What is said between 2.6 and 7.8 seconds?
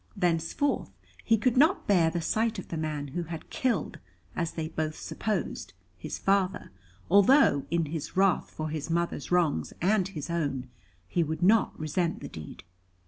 the man who had killed, as they both supposed, his father, although,